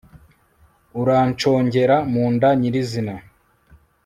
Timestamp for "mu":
2.11-2.25